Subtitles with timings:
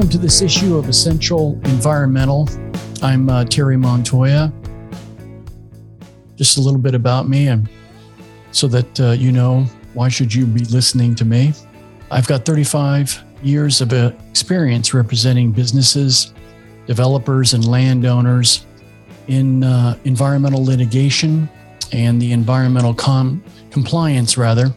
[0.00, 2.48] Welcome to this issue of Essential Environmental.
[3.02, 4.50] I'm uh, Thierry Montoya.
[6.36, 7.68] Just a little bit about me, and
[8.50, 11.52] so that uh, you know why should you be listening to me.
[12.10, 16.32] I've got 35 years of uh, experience representing businesses,
[16.86, 18.64] developers, and landowners
[19.28, 21.46] in uh, environmental litigation
[21.92, 24.74] and the environmental com- compliance, rather,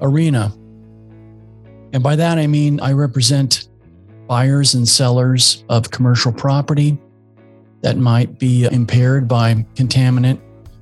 [0.00, 0.56] arena.
[1.92, 3.68] And by that, I mean I represent
[4.34, 6.98] buyers and sellers of commercial property
[7.82, 10.40] that might be impaired by contaminant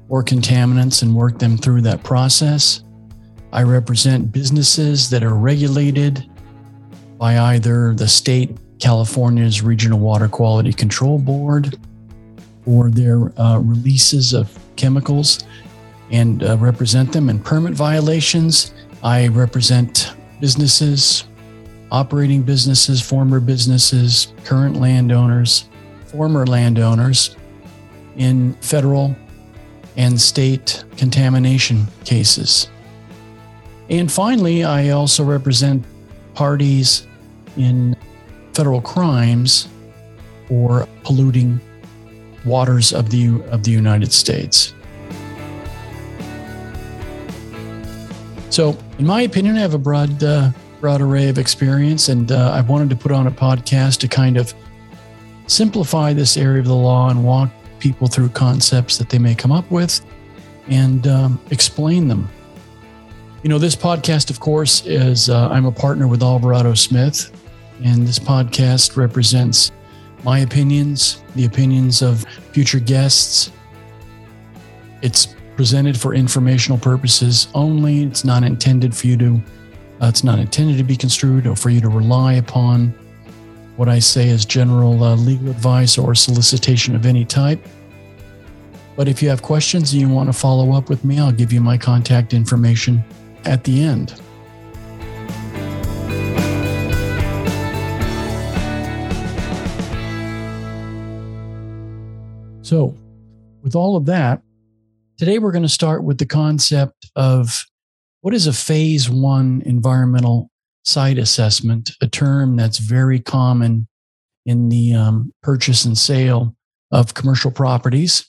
[0.09, 2.83] or contaminants and work them through that process.
[3.53, 6.27] I represent businesses that are regulated
[7.19, 11.77] by either the state California's Regional Water Quality Control Board
[12.65, 15.45] or their uh, releases of chemicals
[16.11, 18.73] and uh, represent them in permit violations.
[19.03, 21.25] I represent businesses,
[21.93, 25.67] operating businesses, former businesses, current landowners,
[26.07, 27.37] former landowners
[28.17, 29.15] in federal
[29.99, 32.71] and state contamination cases.
[33.91, 35.85] And finally, I also represent
[36.35, 37.07] parties
[37.59, 37.95] in
[38.55, 39.69] federal crimes
[40.49, 41.61] for polluting
[42.47, 44.73] waters of the of the United States.
[48.49, 50.53] So, in my opinion, I have a broad uh,
[50.83, 54.37] broad array of experience, and uh, I wanted to put on a podcast to kind
[54.37, 54.53] of
[55.47, 59.53] simplify this area of the law and walk people through concepts that they may come
[59.53, 60.05] up with
[60.67, 62.29] and um, explain them.
[63.45, 67.31] You know, this podcast, of course, is uh, I'm a partner with Alvarado Smith,
[67.85, 69.71] and this podcast represents
[70.25, 73.53] my opinions, the opinions of future guests.
[75.01, 78.03] It's presented for informational purposes only.
[78.03, 79.43] It's not intended for you to,
[80.03, 82.89] uh, it's not intended to be construed or for you to rely upon
[83.77, 87.65] what I say as general uh, legal advice or solicitation of any type.
[88.97, 91.53] But if you have questions and you want to follow up with me, I'll give
[91.53, 93.03] you my contact information
[93.45, 94.15] at the end.
[102.63, 102.95] So,
[103.63, 104.43] with all of that,
[105.23, 107.65] Today, we're going to start with the concept of
[108.23, 110.49] what is a phase one environmental
[110.85, 113.87] site assessment, a term that's very common
[114.47, 116.57] in the um, purchase and sale
[116.91, 118.29] of commercial properties.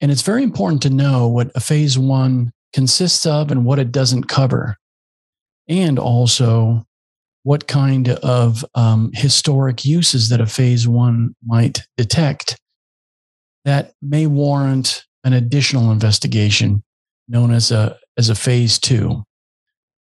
[0.00, 3.92] And it's very important to know what a phase one consists of and what it
[3.92, 4.76] doesn't cover,
[5.68, 6.84] and also
[7.42, 12.58] what kind of um, historic uses that a phase one might detect
[13.64, 16.82] that may warrant an additional investigation
[17.28, 19.22] known as a as a phase two.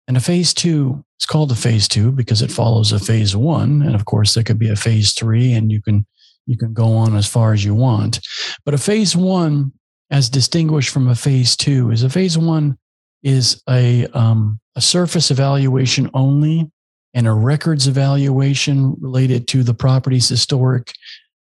[0.08, 3.82] And a phase two is called a phase two because it follows a phase one.
[3.82, 6.06] And of course, there could be a phase three, and you can
[6.46, 8.20] you can go on as far as you want.
[8.66, 9.72] But a phase one,
[10.12, 12.78] as distinguished from a phase two, is a phase one
[13.24, 16.70] is a um, a surface evaluation only
[17.14, 20.92] and a records evaluation related to the property's historic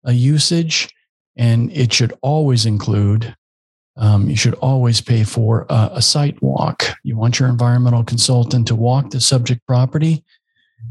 [0.05, 0.89] uh, usage.
[1.37, 3.33] And it should always include
[3.99, 6.85] um, you should always pay for a, a site walk.
[7.03, 10.23] You want your environmental consultant to walk the subject property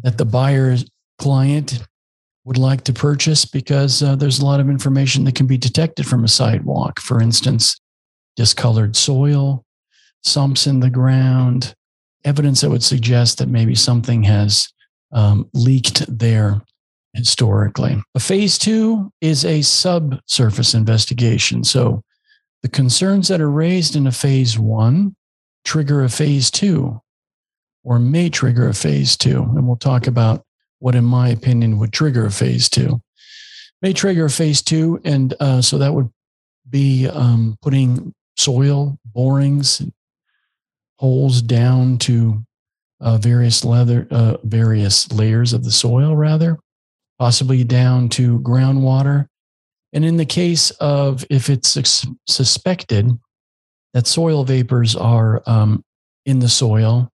[0.03, 0.85] that the buyer's
[1.19, 1.83] client
[2.45, 6.07] would like to purchase because uh, there's a lot of information that can be detected
[6.07, 7.01] from a sidewalk.
[7.01, 7.81] For instance,
[8.37, 9.65] discolored soil,
[10.23, 11.75] sumps in the ground,
[12.25, 14.69] evidence that would suggest that maybe something has
[15.13, 16.61] um, leaked there
[17.15, 18.03] historically.
[18.15, 21.65] A phase two is a subsurface investigation.
[21.65, 22.03] So
[22.63, 25.15] the concerns that are raised in a phase one
[25.65, 27.01] trigger a phase two
[27.85, 29.43] or may trigger a phase two.
[29.43, 30.45] And we'll talk about
[30.79, 33.01] what, in my opinion, would trigger a phase two.
[33.83, 35.01] May trigger a phase two.
[35.05, 36.11] And uh, so that would
[36.69, 39.83] be um, putting soil borings,
[40.99, 42.45] holes down to
[43.01, 46.59] uh, various leather, uh, various layers of the soil, rather,
[47.19, 49.29] possibly down to groundwater
[49.93, 53.19] and in the case of if it's suspected
[53.95, 55.83] that soil vapors are um,
[56.27, 57.11] in the soil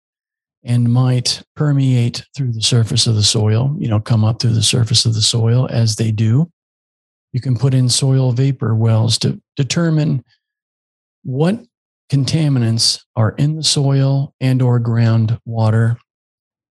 [0.65, 4.63] and might permeate through the surface of the soil, you know, come up through the
[4.63, 6.51] surface of the soil as they do,
[7.33, 10.25] you can put in soil vapor wells to determine
[11.25, 11.59] what
[12.11, 15.97] contaminants are in the soil and or groundwater,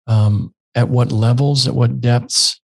[0.07, 2.61] um, at what levels, at what depths,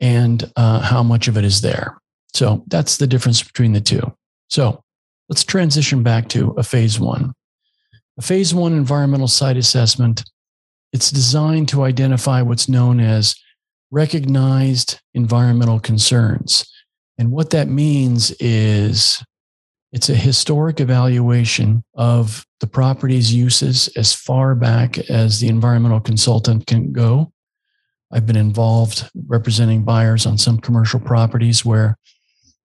[0.00, 1.96] and uh, how much of it is there.
[2.34, 4.00] So that's the difference between the two.
[4.48, 4.82] So
[5.28, 7.32] let's transition back to a phase one.
[8.18, 10.24] A phase one environmental site assessment,
[10.92, 13.34] it's designed to identify what's known as
[13.90, 16.70] recognized environmental concerns.
[17.18, 19.22] And what that means is
[19.92, 26.66] it's a historic evaluation of the property's uses as far back as the environmental consultant
[26.66, 27.32] can go.
[28.10, 31.98] I've been involved representing buyers on some commercial properties where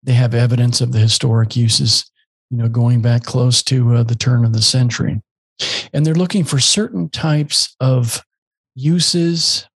[0.04, 2.10] they have evidence of the historic uses,
[2.50, 5.22] you know, going back close to uh, the turn of the century.
[5.94, 8.22] And they're looking for certain types of
[8.76, 9.68] uses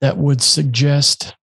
[0.00, 1.34] that would suggest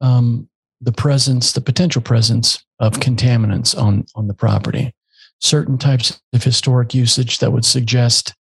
[0.00, 0.48] um,
[0.80, 4.92] the presence, the potential presence of contaminants on, on the property.
[5.40, 8.34] Certain types of historic usage that would suggest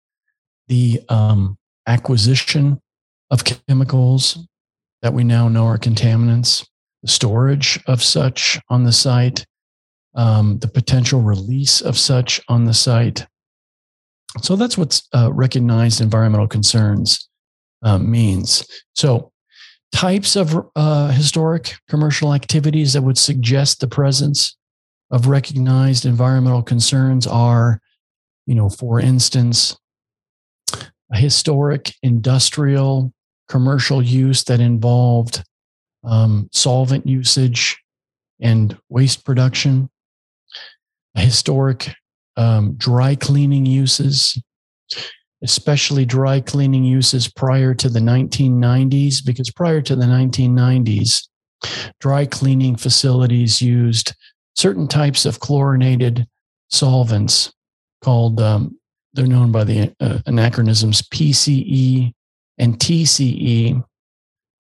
[0.68, 2.80] the um, acquisition
[3.30, 4.46] of chemicals
[5.02, 6.66] that we now know are contaminants,
[7.02, 9.46] the storage of such on the site,
[10.14, 13.26] um, the potential release of such on the site.
[14.42, 17.28] So that's what uh, recognized environmental concerns
[17.82, 18.66] uh, means.
[18.94, 19.32] So
[19.92, 24.56] types of uh, historic commercial activities that would suggest the presence
[25.10, 27.80] of recognized environmental concerns are,
[28.46, 29.76] you know, for instance,
[31.12, 33.12] a historic industrial
[33.48, 35.42] commercial use that involved
[36.04, 37.78] um, solvent usage
[38.40, 39.90] and waste production,
[41.14, 41.94] historic
[42.36, 44.40] um, dry cleaning uses,
[45.42, 51.28] especially dry cleaning uses prior to the 1990s, because prior to the 1990s,
[52.00, 54.14] dry cleaning facilities used
[54.54, 56.26] certain types of chlorinated
[56.70, 57.52] solvents
[58.02, 58.78] called, um,
[59.12, 62.12] they're known by the uh, anachronisms PCE
[62.58, 63.82] and TCE,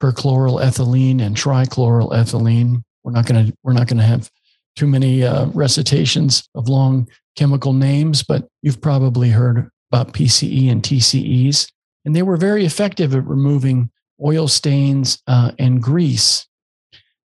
[0.00, 2.82] perchloroethylene and trichloroethylene.
[3.02, 4.30] We're not going to we're not going to have
[4.76, 10.82] too many uh, recitations of long chemical names, but you've probably heard about PCE and
[10.82, 11.70] TCEs,
[12.04, 13.90] and they were very effective at removing
[14.24, 16.46] oil stains uh, and grease.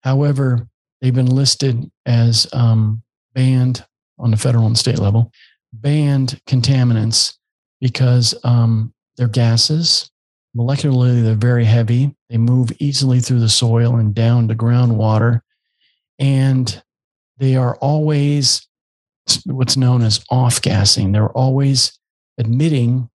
[0.02, 0.68] However,
[1.00, 3.02] they've been listed as um,
[3.34, 3.84] banned
[4.18, 5.32] on the federal and state level,
[5.72, 7.36] banned contaminants
[7.80, 10.11] because um, they're gases.
[10.56, 12.14] Molecularly, they're very heavy.
[12.28, 15.40] They move easily through the soil and down to groundwater.
[16.18, 16.82] And
[17.38, 18.66] they are always
[19.46, 21.12] what's known as off gassing.
[21.12, 21.98] They're always
[22.38, 23.08] admitting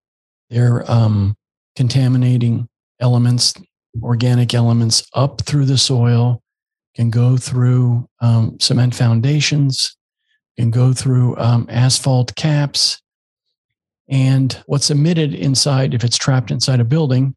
[0.50, 1.36] they're um,
[1.75, 2.68] contaminating
[3.00, 3.54] elements,
[4.01, 6.42] organic elements up through the soil,
[6.95, 9.95] can go through um, cement foundations,
[10.57, 13.01] can go through um, asphalt caps.
[14.09, 17.36] And what's emitted inside, if it's trapped inside a building,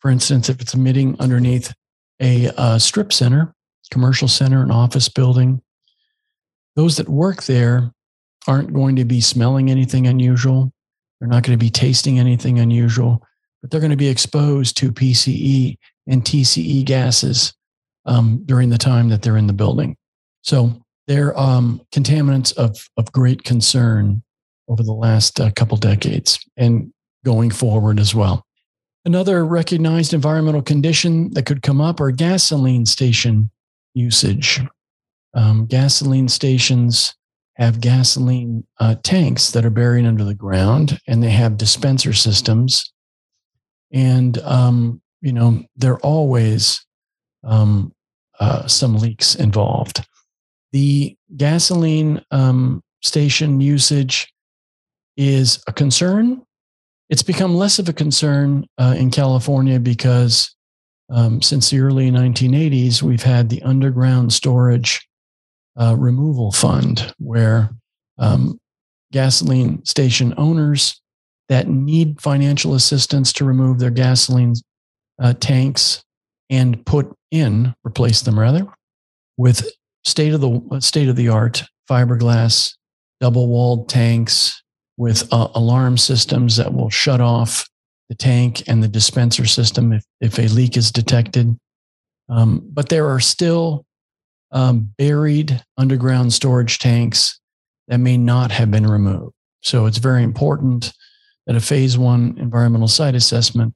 [0.00, 1.72] for instance, if it's emitting underneath
[2.20, 3.54] a uh, strip center,
[3.90, 5.62] commercial center, an office building,
[6.74, 7.92] those that work there
[8.46, 10.72] aren't going to be smelling anything unusual.
[11.18, 13.22] They're not going to be tasting anything unusual,
[13.60, 17.54] but they're going to be exposed to PCE and TCE gases
[18.04, 19.96] um, during the time that they're in the building.
[20.42, 24.22] So they're um, contaminants of, of great concern
[24.68, 26.92] over the last uh, couple decades and
[27.24, 28.44] going forward as well.
[29.04, 33.50] Another recognized environmental condition that could come up are gasoline station
[33.94, 34.60] usage.
[35.34, 37.14] Um, gasoline stations
[37.54, 42.92] have gasoline uh, tanks that are buried under the ground and they have dispenser systems.
[43.92, 46.84] And, um, you know, there are always
[47.44, 47.92] um,
[48.40, 50.04] uh, some leaks involved.
[50.72, 54.32] The gasoline um, station usage
[55.16, 56.42] is a concern.
[57.08, 60.54] It's become less of a concern uh, in California because
[61.10, 65.06] um, since the early 1980s, we've had the underground storage
[65.80, 67.70] uh, removal fund where
[68.18, 68.58] um,
[69.12, 71.00] gasoline station owners
[71.48, 74.54] that need financial assistance to remove their gasoline
[75.20, 76.02] uh, tanks
[76.50, 78.66] and put in, replace them rather,
[79.36, 79.70] with
[80.04, 82.74] state of the state of the art fiberglass
[83.20, 84.62] double walled tanks
[84.96, 87.68] with uh, alarm systems that will shut off
[88.08, 91.56] the tank and the dispenser system if, if a leak is detected.
[92.28, 93.84] Um, but there are still
[94.52, 97.40] um, buried underground storage tanks
[97.88, 99.34] that may not have been removed.
[99.62, 100.92] So it's very important
[101.46, 103.74] that a phase one environmental site assessment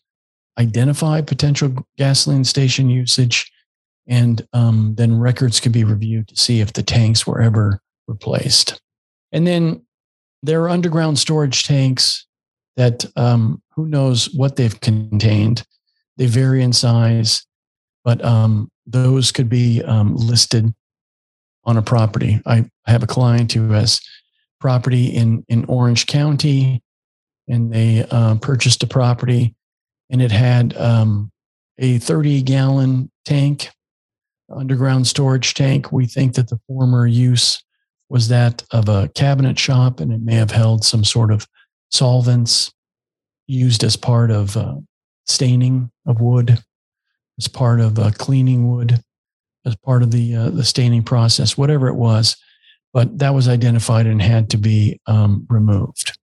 [0.59, 3.50] identify potential gasoline station usage,
[4.07, 8.81] and um, then records can be reviewed to see if the tanks were ever replaced.
[9.33, 9.85] And then
[10.43, 12.27] there are underground storage tanks
[12.77, 15.65] that um, who knows what they've contained.
[16.17, 17.45] They vary in size,
[18.05, 20.73] but um, those could be um, listed
[21.65, 22.41] on a property.
[22.47, 24.01] I have a client who has
[24.61, 26.83] property in in Orange County,
[27.49, 29.55] and they uh, purchased a property,
[30.11, 31.31] and it had um,
[31.79, 33.71] a 30 gallon tank,
[34.51, 35.93] underground storage tank.
[35.93, 37.63] We think that the former use
[38.11, 41.47] was that of a cabinet shop and it may have held some sort of
[41.90, 42.73] solvents
[43.47, 44.75] used as part of uh,
[45.26, 46.59] staining of wood,
[47.38, 49.00] as part of uh, cleaning wood,
[49.64, 52.37] as part of the uh, the staining process, whatever it was.
[52.93, 56.19] But that was identified and had to be um, removed.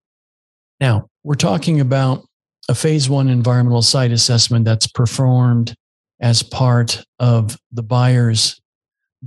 [0.80, 2.26] Now we're talking about
[2.70, 5.74] a phase one environmental site assessment that's performed
[6.20, 8.60] as part of the buyer's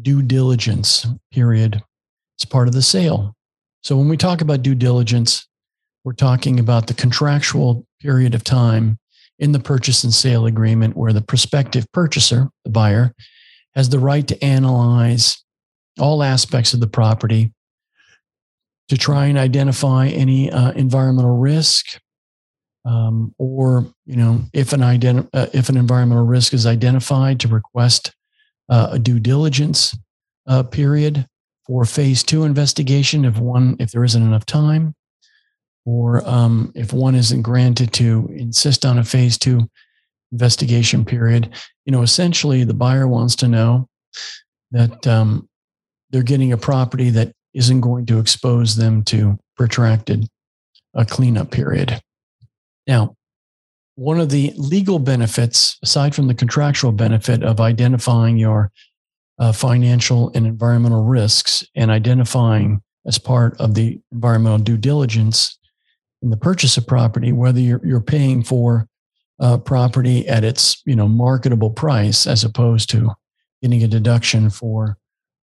[0.00, 1.82] due diligence period.
[2.40, 3.36] It's part of the sale.
[3.82, 5.46] So when we talk about due diligence,
[6.04, 8.98] we're talking about the contractual period of time
[9.38, 13.14] in the purchase and sale agreement where the prospective purchaser, the buyer,
[13.74, 15.44] has the right to analyze
[15.98, 17.52] all aspects of the property
[18.88, 22.00] to try and identify any uh, environmental risk
[22.86, 28.12] um, or you know if an uh, if an environmental risk is identified to request
[28.70, 29.94] uh, a due diligence
[30.46, 31.26] uh, period
[31.70, 34.92] for phase two investigation if one if there isn't enough time
[35.86, 39.70] or um, if one isn't granted to insist on a phase two
[40.32, 43.88] investigation period, you know, essentially the buyer wants to know
[44.72, 45.48] that um,
[46.10, 50.26] they're getting a property that isn't going to expose them to protracted
[50.94, 52.00] a cleanup period.
[52.88, 53.14] Now,
[53.94, 58.72] one of the legal benefits, aside from the contractual benefit of identifying your
[59.40, 65.58] uh, financial and environmental risks and identifying as part of the environmental due diligence
[66.22, 68.86] in the purchase of property, whether you're, you're paying for
[69.40, 73.10] uh, property at its you know marketable price as opposed to
[73.62, 74.98] getting a deduction for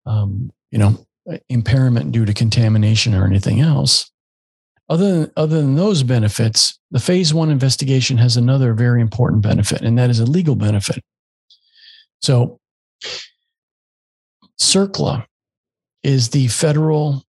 [0.06, 1.04] um, you know
[1.50, 4.12] impairment due to contamination or anything else.
[4.90, 9.82] Other than, other than those benefits, the phase one investigation has another very important benefit,
[9.82, 11.04] and that is a legal benefit.
[12.22, 12.60] So,
[14.60, 15.26] CERCLA
[16.04, 17.24] is the federal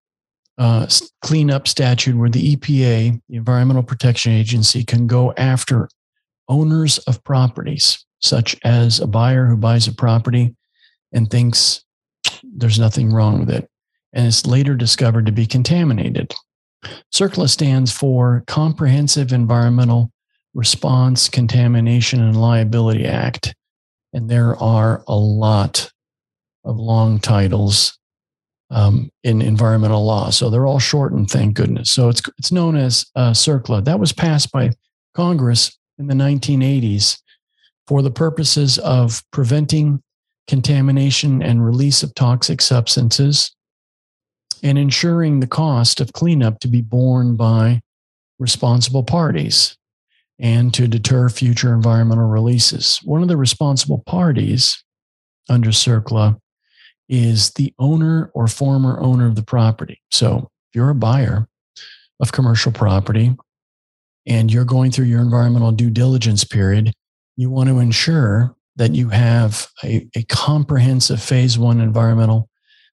[0.58, 0.86] uh,
[1.22, 5.88] cleanup statute where the EPA, the Environmental Protection Agency, can go after
[6.48, 10.54] owners of properties, such as a buyer who buys a property
[11.12, 11.84] and thinks
[12.42, 13.68] there's nothing wrong with it,
[14.12, 16.34] and it's later discovered to be contaminated.
[17.12, 20.12] CERCLA stands for Comprehensive Environmental
[20.54, 23.54] Response, Contamination, and Liability Act.
[24.12, 25.90] And there are a lot
[26.66, 27.98] of long titles
[28.70, 30.30] um, in environmental law.
[30.30, 31.90] So they're all shortened, thank goodness.
[31.90, 33.84] So it's, it's known as uh, CERCLA.
[33.84, 34.70] That was passed by
[35.14, 37.18] Congress in the 1980s
[37.86, 40.02] for the purposes of preventing
[40.48, 43.54] contamination and release of toxic substances
[44.62, 47.80] and ensuring the cost of cleanup to be borne by
[48.38, 49.76] responsible parties
[50.38, 52.98] and to deter future environmental releases.
[53.04, 54.82] One of the responsible parties
[55.48, 56.38] under CERCLA
[57.08, 60.00] is the owner or former owner of the property.
[60.10, 61.48] So if you're a buyer
[62.20, 63.36] of commercial property
[64.26, 66.92] and you're going through your environmental due diligence period,
[67.36, 72.48] you want to ensure that you have a, a comprehensive phase one environmental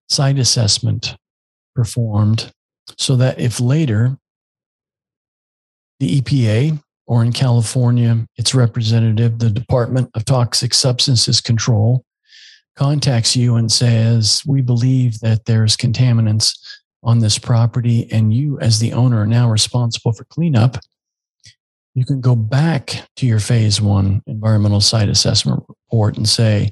[0.09, 1.15] site assessment
[1.75, 2.51] performed
[2.97, 4.17] so that if later
[5.99, 12.03] the EPA or in California, its representative, the Department of Toxic Substances Control,
[12.75, 16.57] contacts you and says, We believe that there's contaminants
[17.03, 20.77] on this property, and you, as the owner, are now responsible for cleanup.
[21.95, 26.71] You can go back to your phase one environmental site assessment report and say,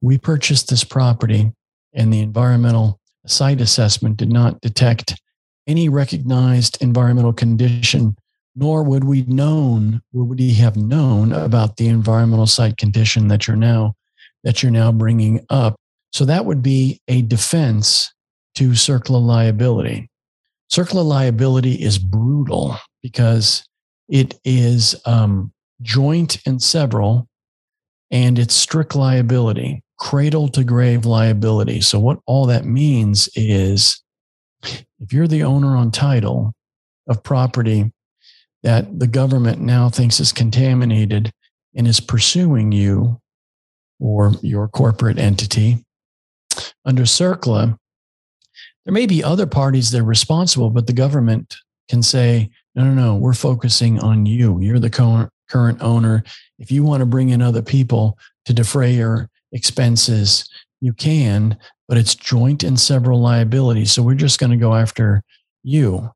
[0.00, 1.52] We purchased this property,
[1.94, 5.20] and the environmental site assessment did not detect
[5.66, 8.16] any recognized environmental condition,
[8.56, 13.56] nor would we known would we have known about the environmental site condition that you're
[13.56, 13.94] now
[14.48, 15.76] that you're now bringing up.
[16.10, 18.14] So that would be a defense
[18.54, 20.08] to CERCLA liability.
[20.72, 23.62] CERCLA liability is brutal because
[24.08, 25.52] it is um,
[25.82, 27.28] joint and several,
[28.10, 31.82] and it's strict liability, cradle to grave liability.
[31.82, 34.02] So, what all that means is
[34.98, 36.54] if you're the owner on title
[37.06, 37.92] of property
[38.62, 41.30] that the government now thinks is contaminated
[41.74, 43.20] and is pursuing you
[44.00, 45.84] or your corporate entity.
[46.84, 47.78] Under CERCLA,
[48.84, 51.56] there may be other parties that are responsible, but the government
[51.88, 54.60] can say, no, no, no, we're focusing on you.
[54.60, 56.24] You're the current owner.
[56.58, 60.48] If you want to bring in other people to defray your expenses,
[60.80, 63.92] you can, but it's joint and several liabilities.
[63.92, 65.22] So we're just going to go after
[65.62, 66.10] you.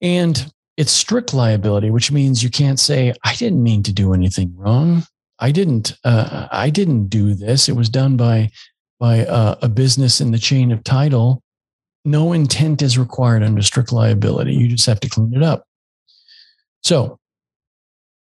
[0.00, 4.54] And it's strict liability, which means you can't say, I didn't mean to do anything
[4.54, 5.04] wrong.
[5.38, 7.68] I didn't uh, I didn't do this.
[7.68, 8.50] It was done by
[8.98, 11.42] by uh, a business in the chain of title.
[12.04, 14.54] No intent is required under strict liability.
[14.54, 15.64] You just have to clean it up.
[16.82, 17.18] So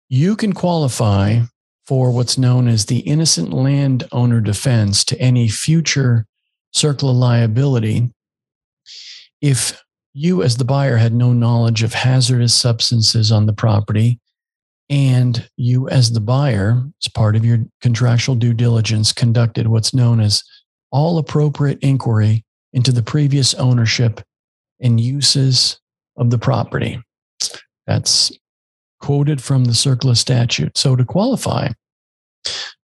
[0.08, 1.40] you can qualify
[1.87, 6.26] for what's known as the innocent landowner defense to any future
[6.75, 8.11] CERCLA liability
[9.44, 9.82] if
[10.14, 14.18] you, as the buyer, had no knowledge of hazardous substances on the property,
[14.90, 20.20] and you, as the buyer, as part of your contractual due diligence, conducted what's known
[20.20, 20.42] as
[20.90, 24.20] all appropriate inquiry into the previous ownership
[24.80, 25.80] and uses
[26.16, 27.00] of the property.
[27.86, 28.32] That's
[29.00, 30.76] quoted from the CERCLA statute.
[30.76, 31.68] So to qualify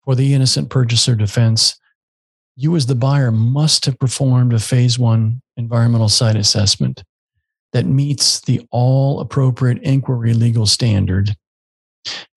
[0.05, 1.79] for the innocent purchaser defense,
[2.57, 7.05] you as the buyer must have performed a phase one environmental site assessment
[7.73, 11.37] that meets the all appropriate inquiry legal standard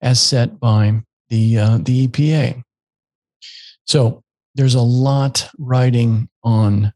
[0.00, 2.62] as set by the, uh, the EPA.
[3.86, 4.22] So
[4.54, 6.92] there's a lot writing on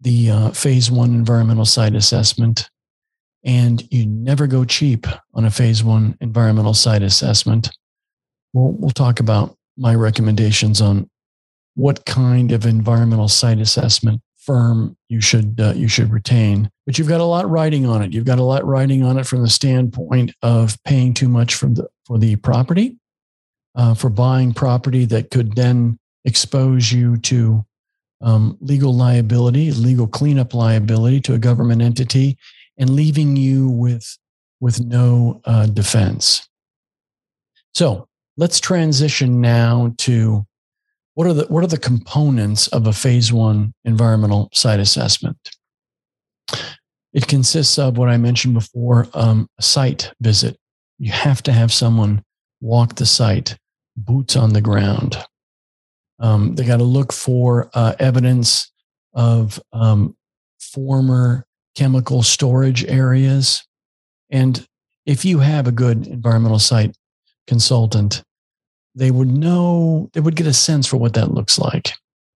[0.00, 2.70] the uh, phase one environmental site assessment
[3.44, 7.70] and you never go cheap on a phase one environmental site assessment.
[8.52, 11.08] We'll, we'll talk about my recommendations on
[11.74, 16.68] what kind of environmental site assessment firm you should uh, you should retain.
[16.86, 18.12] But you've got a lot writing on it.
[18.12, 21.74] You've got a lot writing on it from the standpoint of paying too much from
[21.74, 22.96] the for the property,
[23.76, 27.64] uh, for buying property that could then expose you to
[28.20, 32.36] um, legal liability, legal cleanup liability to a government entity,
[32.76, 34.18] and leaving you with,
[34.60, 36.48] with no uh, defense.
[37.74, 40.46] So let's transition now to
[41.14, 45.36] what are the what are the components of a phase one environmental site assessment?
[47.12, 50.56] It consists of what I mentioned before, um, a site visit.
[50.98, 52.22] You have to have someone
[52.60, 53.56] walk the site,
[53.96, 55.16] boots on the ground.
[56.20, 58.70] Um, they got to look for uh, evidence
[59.14, 60.16] of um,
[60.60, 61.44] former
[61.74, 63.66] chemical storage areas.
[64.30, 64.64] And
[65.06, 66.96] if you have a good environmental site
[67.46, 68.22] consultant,
[68.94, 71.92] they would know, they would get a sense for what that looks like.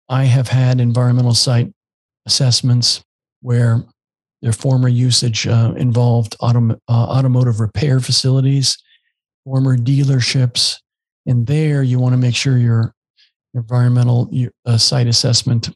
[0.09, 1.73] I have had environmental site
[2.25, 3.03] assessments
[3.41, 3.83] where
[4.41, 8.77] their former usage uh, involved autom- uh, automotive repair facilities,
[9.45, 10.79] former dealerships.
[11.25, 12.93] And there you want to make sure your
[13.53, 14.29] environmental
[14.65, 15.69] uh, site assessment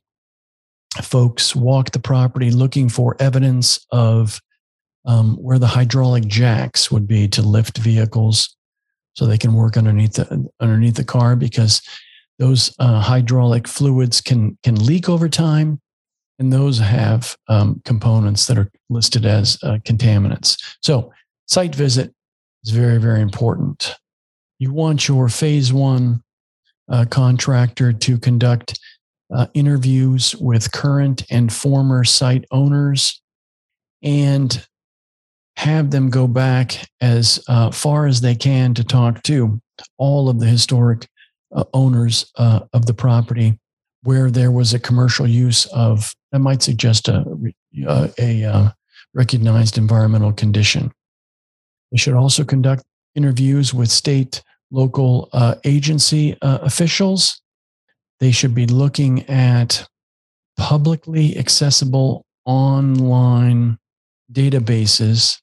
[1.02, 4.42] folks walk the property looking for evidence of
[5.06, 8.57] um, where the hydraulic jacks would be to lift vehicles
[9.18, 11.82] so they can work underneath the underneath the car because
[12.38, 15.82] those uh, hydraulic fluids can can leak over time.
[16.40, 20.62] And those have um, components that are listed as uh, contaminants.
[20.84, 21.12] So
[21.48, 22.14] site visit
[22.64, 23.96] is very very important.
[24.60, 26.22] You want your phase one
[26.90, 28.80] uh, contractor to conduct
[29.34, 33.20] uh, interviews with current and former site owners.
[34.04, 34.66] And
[35.58, 39.60] have them go back as uh, far as they can to talk to
[39.98, 41.08] all of the historic
[41.56, 43.58] uh, owners uh, of the property
[44.04, 47.26] where there was a commercial use of that might suggest a,
[47.88, 48.70] uh, a, uh,
[49.14, 50.92] recognized environmental condition.
[51.92, 52.84] They should also conduct
[53.16, 57.42] interviews with state, local uh, agency officials
[58.20, 59.88] they should be looking at
[60.58, 63.78] publicly accessible online
[64.32, 65.38] databases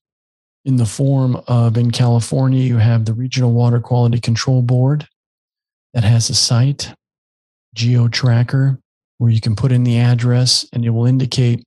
[0.64, 5.06] in the form of in California, you have the Regional Water Quality Control Board
[5.92, 6.92] that has a site,
[7.76, 8.78] GeoTracker,
[9.18, 11.62] where you can put in the address and it will indicate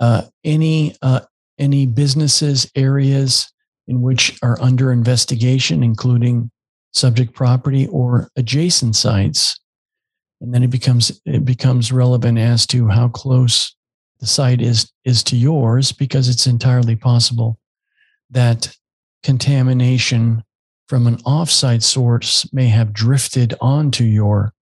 [0.00, 1.20] uh, any uh,
[1.58, 3.50] any businesses areas
[3.88, 6.50] in which are under investigation, including
[6.92, 9.58] subject property or adjacent sites.
[10.40, 13.74] And then it becomes it becomes relevant as to how close
[14.18, 17.58] the site is is to yours because it's entirely possible
[18.30, 18.74] that
[19.22, 20.42] contamination
[20.88, 24.52] from an offsite source may have drifted onto your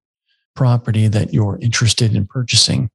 [0.57, 2.89] property that you're interested in purchasing.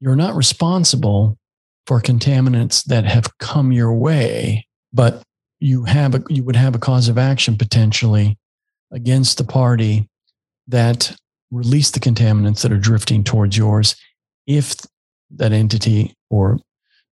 [0.00, 1.38] You're not responsible
[1.86, 5.22] for contaminants that have come your way but
[5.60, 8.38] you have a, you would have a cause of action potentially
[8.90, 10.08] against the party
[10.68, 11.14] that
[11.50, 13.94] released the contaminants that are drifting towards yours
[14.46, 14.74] if
[15.30, 16.58] that entity or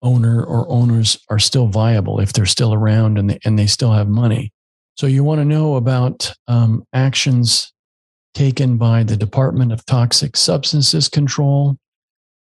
[0.03, 3.93] owner or owners are still viable, if they're still around and they, and they still
[3.93, 4.53] have money.
[4.97, 7.73] So you want to know about um, actions
[8.35, 11.77] taken by the Department of Toxic Substances Control.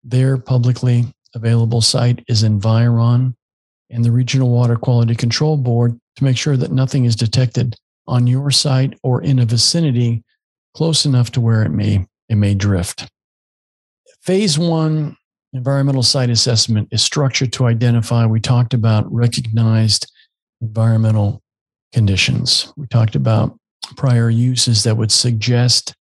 [0.02, 3.36] Their publicly available site is Environ
[3.90, 7.76] and the Regional Water Quality Control Board to make sure that nothing is detected
[8.06, 10.22] on your site or in a vicinity
[10.74, 13.08] close enough to where it may it may drift.
[14.22, 15.16] Phase one
[15.54, 20.10] environmental site assessment is structured to identify, we talked about recognized
[20.60, 21.40] environmental
[21.92, 22.72] conditions.
[22.76, 23.56] We talked about
[23.96, 25.94] prior uses that would suggest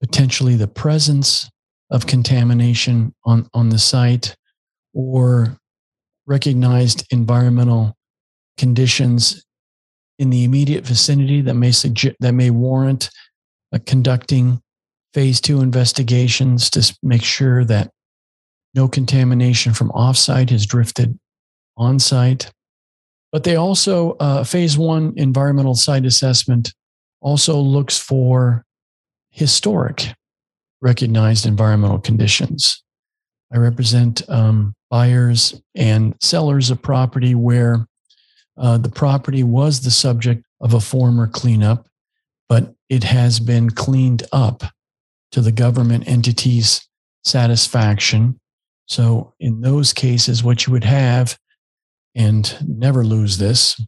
[0.00, 1.50] potentially the presence
[1.90, 4.36] of contamination on, on the site
[4.92, 5.56] or
[6.26, 7.96] recognized environmental
[8.58, 9.42] conditions
[10.18, 13.10] in the immediate vicinity that may suggest that may warrant
[13.72, 14.60] uh, conducting
[15.14, 17.90] phase two investigations to make sure that
[18.76, 21.18] no contamination from offsite has drifted
[21.76, 22.50] on site.
[23.32, 26.72] But they also, uh, phase one environmental site assessment
[27.20, 28.64] also looks for
[29.30, 30.14] historic
[30.80, 32.82] recognized environmental conditions.
[33.52, 37.86] I represent um, buyers and sellers of property where
[38.56, 41.86] uh, the property was the subject of a former cleanup,
[42.48, 44.62] but it has been cleaned up
[45.32, 46.86] to the government entity's
[47.24, 48.38] satisfaction.
[48.86, 51.38] So, in those cases, what you would have,
[52.14, 53.80] and never lose this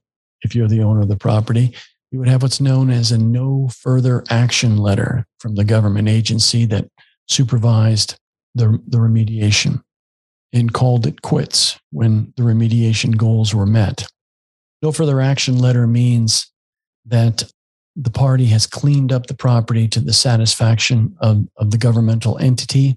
[0.43, 1.75] if you're the owner of the property,
[2.11, 6.65] you would have what's known as a no further action letter from the government agency
[6.67, 6.89] that
[7.27, 8.19] supervised
[8.55, 9.83] the, the remediation
[10.53, 14.07] and called it quits when the remediation goals were met.
[14.81, 16.51] No further action letter means
[17.05, 17.51] that
[17.97, 22.97] the party has cleaned up the property to the satisfaction of, of the governmental entity.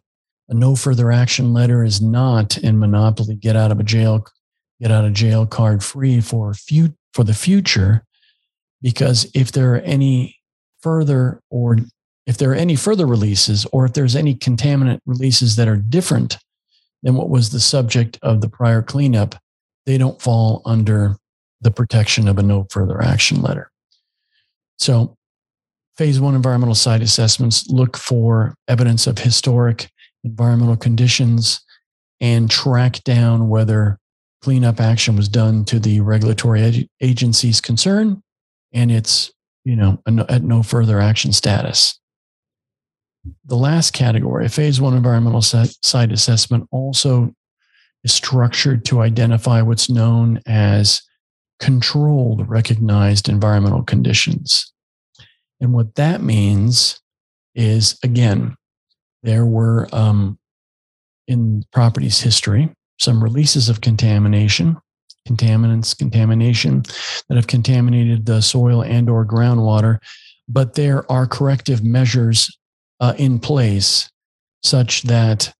[0.52, 4.28] A no further action letter is not in monopoly get out of a jail
[4.82, 6.54] get out of jail card free for
[7.14, 8.04] for the future
[8.82, 10.36] because if there are any
[10.82, 11.78] further or
[12.28, 16.38] if there are any further releases or if there's any contaminant releases that are different
[17.04, 19.36] than what was the subject of the prior cleanup,
[19.86, 21.16] they don't fall under
[21.62, 23.72] the protection of a no further action letter.
[24.78, 25.16] So,
[25.98, 29.90] phase one environmental site assessments look for evidence of historic
[30.24, 31.62] environmental conditions
[32.20, 34.00] and track down whether
[34.42, 38.22] cleanup action was done to the regulatory agency's concern
[38.74, 39.32] and it's
[39.64, 42.00] you know at no further action status.
[43.46, 47.34] The last category a phase one environmental site assessment also
[48.04, 51.04] is structured to identify what's known as
[51.60, 54.74] controlled recognized environmental conditions.
[55.60, 57.00] And what that means
[57.54, 58.56] is again
[59.24, 60.38] there were um,
[61.28, 64.78] in property's history some releases of contamination
[65.28, 66.84] contaminants, contamination
[67.30, 70.00] that have contaminated the soil and or groundwater,
[70.48, 72.58] but there are corrective measures
[73.00, 74.10] uh, in place
[74.64, 75.54] such that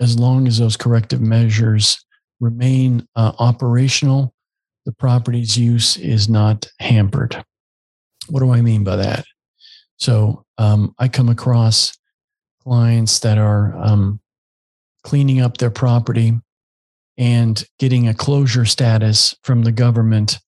[0.00, 2.04] as long as those corrective measures
[2.40, 4.34] remain uh, operational,
[4.86, 7.42] the property's use is not hampered.
[8.28, 9.24] What do I mean by that?
[9.98, 11.96] So um, I come across
[12.64, 14.20] clients that are um,
[15.02, 16.40] cleaning up their property
[17.16, 20.40] and getting a closure status from the government,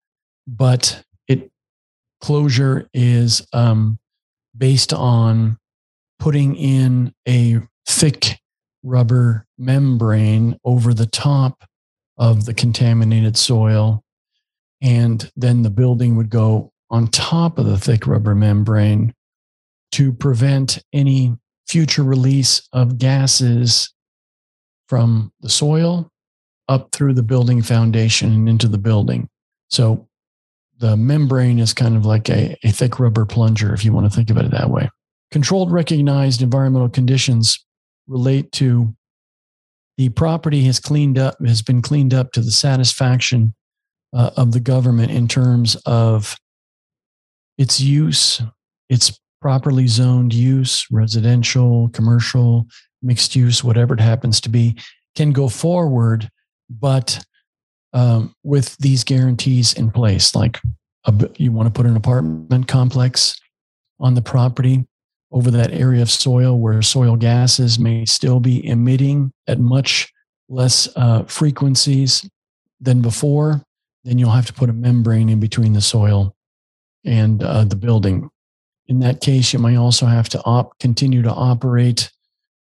[0.46, 1.50] but it
[2.20, 3.98] closure is um,
[4.56, 5.58] based on
[6.18, 8.40] putting in a thick
[8.82, 11.64] rubber membrane over the top
[12.16, 14.02] of the contaminated soil.
[14.82, 19.12] And then the building would go on top of the thick rubber membrane
[19.92, 23.92] to prevent any future release of gases
[24.88, 26.10] from the soil
[26.68, 29.28] up through the building foundation and into the building.
[29.68, 30.08] So
[30.78, 34.14] the membrane is kind of like a, a thick rubber plunger, if you want to
[34.14, 34.88] think of it that way.
[35.30, 37.64] Controlled recognized environmental conditions
[38.06, 38.94] relate to
[39.96, 43.54] the property has cleaned up, has been cleaned up to the satisfaction
[44.12, 46.36] uh, of the government in terms of
[47.58, 48.42] its use,
[48.88, 52.66] its properly zoned use, residential, commercial,
[53.00, 54.76] mixed use, whatever it happens to be,
[55.14, 56.28] can go forward
[56.68, 57.24] but
[57.92, 60.60] um, with these guarantees in place, like
[61.04, 63.40] a, you want to put an apartment complex
[64.00, 64.84] on the property
[65.30, 70.12] over that area of soil where soil gases may still be emitting at much
[70.48, 72.28] less uh, frequencies
[72.80, 73.62] than before,
[74.02, 76.34] then you'll have to put a membrane in between the soil
[77.04, 78.28] and uh, the building.
[78.88, 82.10] In that case, you might also have to op- continue to operate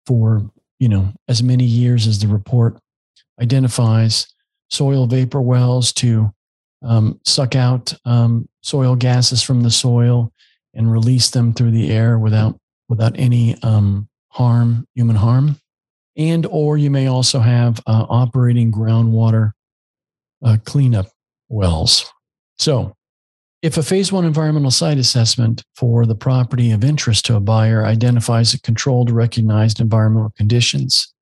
[0.05, 2.77] for you know as many years as the report
[3.39, 4.27] identifies
[4.69, 6.33] soil vapor wells to
[6.83, 10.31] um, suck out um, soil gases from the soil
[10.73, 12.57] and release them through the air without
[12.89, 15.57] without any um, harm, human harm.
[16.17, 19.51] And or you may also have uh, operating groundwater
[20.43, 21.07] uh, cleanup
[21.47, 22.11] wells.
[22.57, 22.95] So
[23.61, 27.85] if a phase one environmental site assessment for the property of interest to a buyer
[27.85, 31.13] identifies a controlled, recognized environmental conditions,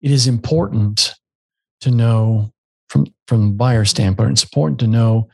[0.00, 1.14] it is important
[1.82, 2.52] to know
[2.88, 5.28] from, from the buyer standpoint, it's important to know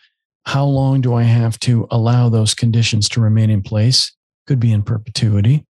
[0.45, 4.12] how long do I have to allow those conditions to remain in place?
[4.47, 5.65] Could be in perpetuity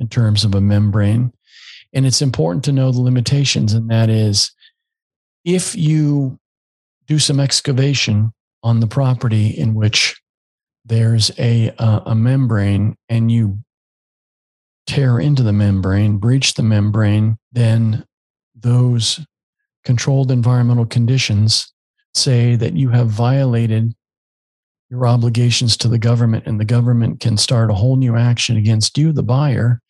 [0.00, 1.32] in terms of a membrane.
[1.92, 4.52] And it's important to know the limitations, and that is
[5.44, 6.38] if you
[7.06, 10.20] do some excavation on the property in which
[10.84, 13.58] there's a, uh, a membrane and you
[14.86, 18.04] tear into the membrane, breach the membrane, then
[18.54, 19.20] those
[19.84, 21.72] controlled environmental conditions
[22.14, 23.94] say that you have violated
[24.90, 28.96] your obligations to the government, and the government can start a whole new action against
[28.96, 29.80] you, the buyer,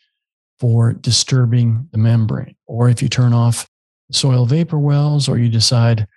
[0.58, 2.56] for disturbing the membrane.
[2.66, 3.68] Or if you turn off
[4.10, 6.08] soil vapor wells, or you decide,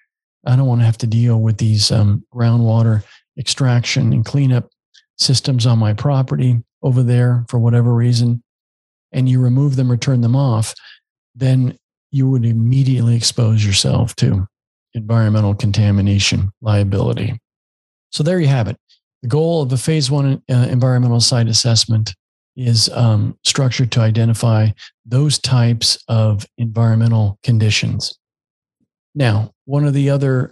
[0.46, 3.04] I don't want to have to deal with these um, groundwater
[3.38, 4.70] extraction and cleanup
[5.18, 8.44] systems on my property over there for whatever reason,
[9.12, 10.74] and you remove them or turn them off,
[11.36, 11.78] then
[12.12, 14.48] you would immediately expose yourself to
[14.94, 17.40] environmental contamination liability.
[18.12, 18.78] So there you have it.
[19.22, 22.16] The goal of the phase one uh, environmental site assessment
[22.58, 24.70] is um, structured to identify
[25.06, 28.18] those types of environmental conditions.
[29.16, 30.52] Now, one of the other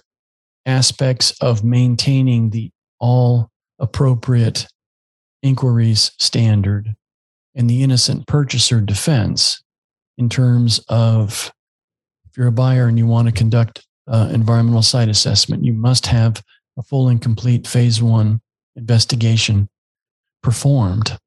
[0.65, 4.65] aspects of maintaining the all appropriate
[5.43, 6.95] inquiries standard
[7.53, 9.62] and the innocent purchaser defense
[10.17, 11.51] in terms of
[12.29, 16.05] if you're a buyer and you want to conduct uh, environmental site assessment, you must
[16.05, 16.41] have
[16.77, 18.39] a full and complete phase one
[18.77, 19.67] investigation
[20.41, 21.19] performed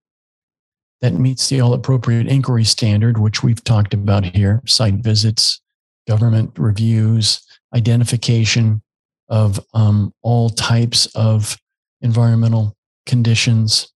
[1.02, 5.60] that meets the all appropriate inquiry standard, which we've talked about here site visits,
[6.08, 8.82] government reviews, identification
[9.28, 11.56] of um, all types of
[12.00, 13.92] environmental conditions.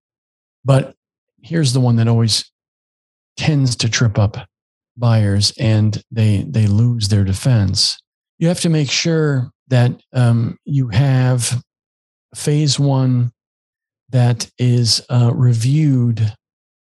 [0.65, 0.95] But
[1.41, 2.51] here's the one that always
[3.35, 4.47] tends to trip up
[4.97, 7.99] buyers and they they lose their defense.
[8.39, 11.61] You have to make sure that um, you have
[12.35, 13.31] phase one
[14.09, 16.33] that is uh, reviewed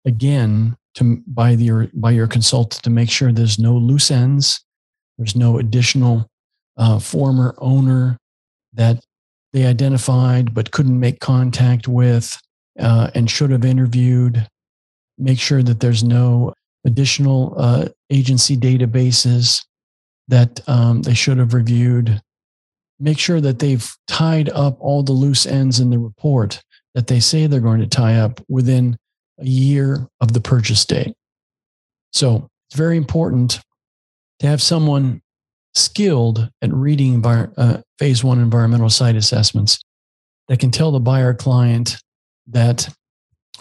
[0.05, 4.63] again to by the by your consultant to make sure there's no loose ends,
[5.17, 6.29] there's no additional
[6.77, 8.17] uh, former owner
[8.73, 9.03] that
[9.53, 12.39] they identified but couldn't make contact with
[12.79, 14.47] uh, and should have interviewed.
[15.17, 16.53] Make sure that there's no
[16.85, 19.63] additional uh, agency databases
[20.27, 22.21] that um, they should have reviewed.
[22.99, 26.61] Make sure that they've tied up all the loose ends in the report
[26.95, 28.97] that they say they're going to tie up within
[29.39, 31.13] a year of the purchase date.
[32.13, 33.59] So it's very important
[34.39, 35.21] to have someone
[35.73, 39.79] skilled at reading uh, phase one environmental site assessments
[40.47, 41.97] that can tell the buyer client
[42.47, 42.89] that,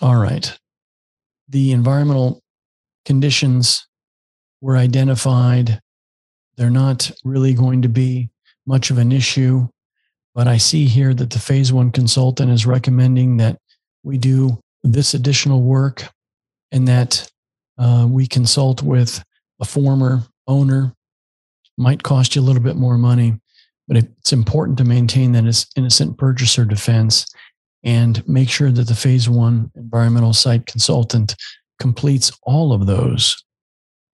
[0.02, 0.56] all right,
[1.48, 2.40] the environmental
[3.04, 3.86] conditions
[4.60, 5.80] were identified.
[6.56, 8.30] They're not really going to be
[8.66, 9.68] much of an issue.
[10.34, 13.58] But I see here that the phase one consultant is recommending that
[14.02, 16.04] we do this additional work
[16.72, 17.28] and that
[17.78, 19.22] uh, we consult with
[19.60, 20.92] a former owner.
[21.80, 23.40] Might cost you a little bit more money,
[23.88, 27.26] but it's important to maintain that it's innocent purchaser defense
[27.82, 31.34] and make sure that the phase one environmental site consultant
[31.80, 33.42] completes all of those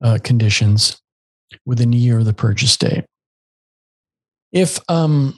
[0.01, 1.03] uh, conditions
[1.65, 3.05] within a year of the purchase date.
[4.53, 5.37] If um,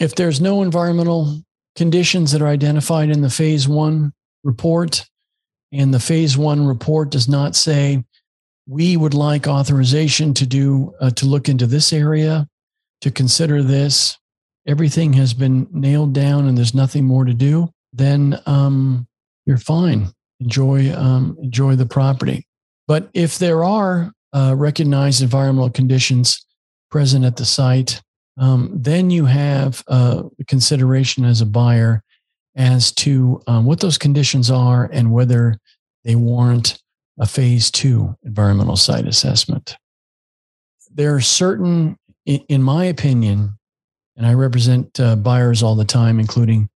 [0.00, 1.42] if there's no environmental
[1.74, 5.04] conditions that are identified in the phase one report,
[5.72, 8.02] and the phase one report does not say
[8.66, 12.48] we would like authorization to do uh, to look into this area,
[13.00, 14.18] to consider this,
[14.66, 19.06] everything has been nailed down, and there's nothing more to do, then um,
[19.44, 22.46] you're fine enjoy um, enjoy the property.
[22.86, 26.44] But if there are uh, recognized environmental conditions
[26.90, 28.00] present at the site,
[28.38, 32.02] um, then you have uh, consideration as a buyer
[32.54, 35.58] as to um, what those conditions are and whether
[36.04, 36.80] they warrant
[37.18, 39.76] a phase two environmental site assessment.
[40.92, 43.58] There are certain, in my opinion,
[44.16, 46.68] and I represent uh, buyers all the time, including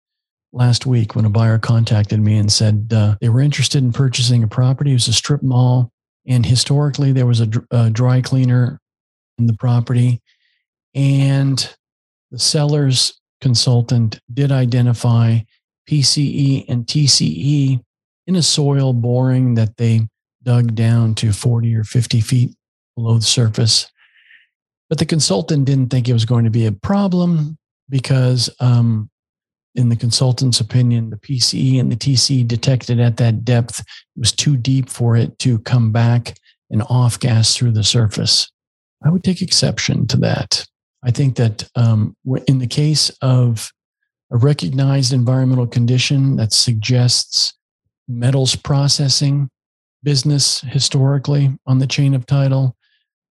[0.53, 4.43] last week when a buyer contacted me and said uh, they were interested in purchasing
[4.43, 4.91] a property.
[4.91, 5.91] It was a strip mall.
[6.27, 8.79] And historically, there was a, a dry cleaner
[9.39, 10.21] in the property.
[10.95, 11.75] And
[12.31, 15.41] the seller's consultant did identify
[15.89, 17.81] PCE and TCE
[18.27, 20.07] in a soil boring that they
[20.43, 22.55] dug down to 40 or 50 feet
[22.97, 23.91] below the surface.
[24.89, 29.11] But the consultant didn't think it was going to be a problem because um,
[29.75, 33.85] in the consultant's opinion, the PCE and the TC detected at that depth
[34.17, 36.37] was too deep for it to come back
[36.71, 38.51] and off gas through the surface.
[39.05, 40.67] I would take exception to that.
[41.03, 43.73] I think that um, in the case of
[44.31, 47.55] a recognized environmental condition that suggests
[48.09, 49.49] metals processing
[50.03, 52.77] business historically on the chain of title,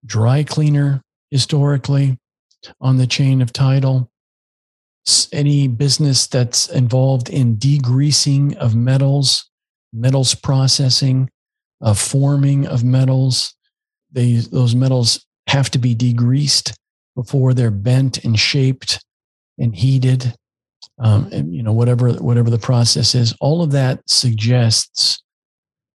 [0.05, 2.19] dry cleaner historically
[2.81, 4.11] on the chain of title,
[5.33, 9.49] any business that's involved in degreasing of metals,
[9.93, 11.31] metals processing,
[11.81, 13.55] of forming of metals.
[14.13, 16.75] They, those metals have to be degreased
[17.15, 19.05] before they're bent and shaped
[19.59, 20.35] and heated.
[20.99, 25.23] Um, and, you know, whatever whatever the process is, all of that suggests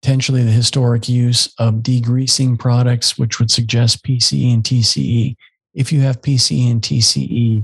[0.02, 5.36] potentially the historic use of degreasing products, which would suggest PCE and TCE.
[5.74, 7.64] If you have PCE and TCE,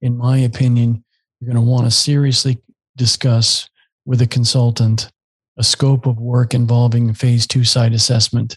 [0.00, 1.04] in my opinion,
[1.40, 2.58] you're going to want to seriously
[2.96, 3.68] discuss
[4.04, 5.10] with a consultant
[5.58, 8.56] a scope of work involving phase two site assessment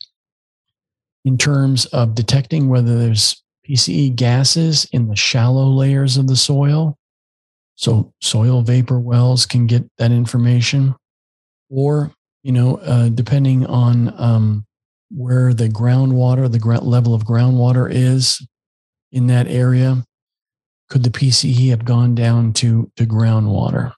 [1.26, 6.98] in terms of detecting whether there's PCE gases in the shallow layers of the soil.
[7.76, 10.96] So soil vapor wells can get that information.
[11.70, 12.12] Or,
[12.44, 14.66] you know, uh, depending on um,
[15.12, 18.46] where the groundwater, the level of groundwater is
[19.12, 20.04] in that area,
[20.90, 23.94] could the PCE have gone down to, to groundwater?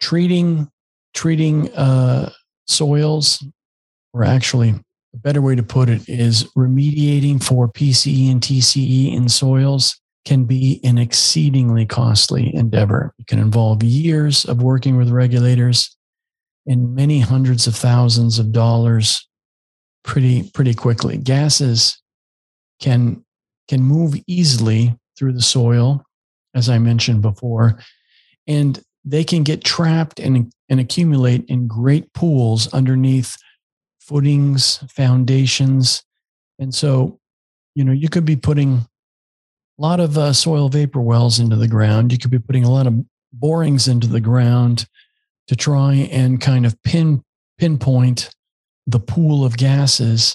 [0.00, 0.68] Treating
[1.14, 2.30] treating uh,
[2.66, 3.44] soils,
[4.12, 4.70] or actually
[5.14, 10.44] a better way to put it is remediating for PCE and TCE in soils can
[10.44, 13.12] be an exceedingly costly endeavor.
[13.18, 15.96] It can involve years of working with regulators
[16.66, 19.26] and many hundreds of thousands of dollars
[20.04, 21.16] pretty pretty quickly.
[21.16, 22.00] Gases
[22.80, 23.24] can
[23.68, 26.04] can move easily through the soil,
[26.54, 27.78] as I mentioned before,
[28.46, 33.36] and they can get trapped and, and accumulate in great pools underneath
[34.00, 36.02] footings, foundations.
[36.58, 37.18] And so,
[37.74, 38.86] you know, you could be putting a
[39.78, 42.12] lot of uh, soil vapor wells into the ground.
[42.12, 42.94] You could be putting a lot of
[43.32, 44.86] borings into the ground
[45.48, 47.22] to try and kind of pin
[47.58, 48.30] pinpoint
[48.86, 50.34] the pool of gases.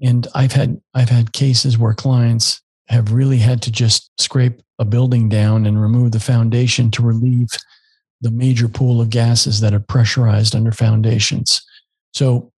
[0.00, 4.84] And I've had I've had cases where clients have really had to just scrape a
[4.84, 7.48] building down and remove the foundation to relieve
[8.20, 11.62] the major pool of gases that are pressurized under foundations.
[12.14, 12.52] So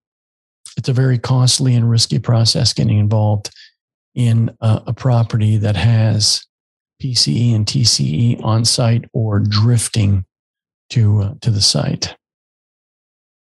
[0.77, 3.49] it's a very costly and risky process getting involved
[4.15, 6.45] in a, a property that has
[7.01, 10.25] PCE and TCE on site or drifting
[10.89, 12.15] to, uh, to the site.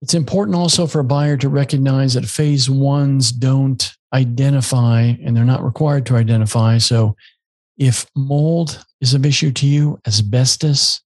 [0.02, 5.44] It's important also for a buyer to recognize that phase ones don't identify and they're
[5.44, 6.78] not required to identify.
[6.78, 7.16] So
[7.78, 11.00] if mold is of issue to you, asbestos,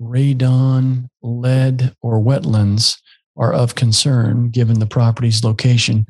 [0.00, 2.98] radon, lead, or wetlands
[3.36, 6.06] are of concern given the property's location,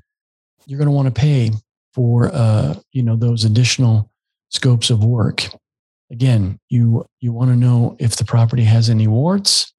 [0.67, 1.51] you're going to want to pay
[1.93, 4.11] for uh, you know those additional
[4.51, 5.49] scopes of work.
[6.11, 9.73] Again, you you want to know if the property has any warts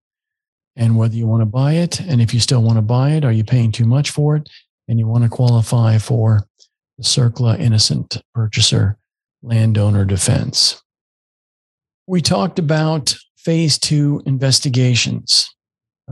[0.76, 2.02] and whether you want to buy it.
[2.02, 4.50] And if you still want to buy it, are you paying too much for it?
[4.88, 6.48] And you want to qualify for
[6.98, 8.98] the CERCLA innocent purchaser
[9.42, 10.82] landowner defense.
[12.08, 15.50] We talked about phase two investigations.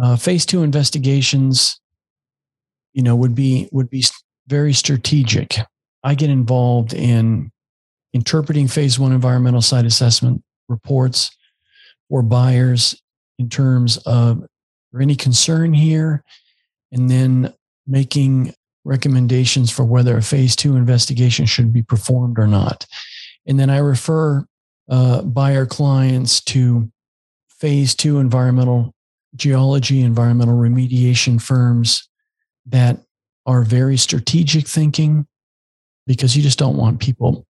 [0.02, 1.80] Uh, phase two investigations,
[2.94, 4.04] you know, would be would be
[4.48, 5.58] very strategic.
[6.04, 7.52] I get involved in
[8.14, 11.36] interpreting phase one environmental site assessment reports
[12.10, 13.02] for buyers
[13.40, 14.44] in terms of
[14.92, 16.24] there any concern here,
[16.92, 17.54] and then
[17.88, 18.54] making
[18.86, 22.86] recommendations for whether a phase two investigation should be performed or not.
[23.48, 24.46] And then I refer
[24.90, 26.92] uh, buyer clients to
[27.50, 28.94] phase two environmental
[29.36, 32.08] geology, environmental remediation firms
[32.68, 33.00] that
[33.46, 35.26] are very strategic thinking
[36.06, 37.46] because you just don't want people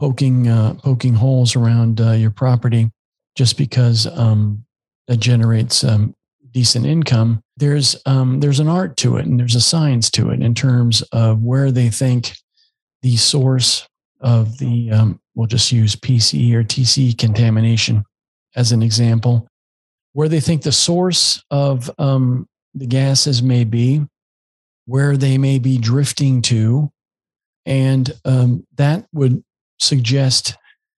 [0.00, 2.90] poking uh, poking holes around uh, your property
[3.36, 4.64] just because um,
[5.06, 6.14] that generates um,
[6.50, 7.40] decent income.
[7.56, 11.02] There's um, there's an art to it and there's a science to it in terms
[11.12, 12.32] of where they think
[13.02, 13.88] the source
[14.20, 18.04] of the um, we'll just use PCE or TCE contamination
[18.56, 19.48] as an example
[20.12, 24.04] where they think the source of um, the gases may be,
[24.86, 26.90] where they may be drifting to,
[27.66, 29.44] and um, that would
[29.78, 30.56] suggest,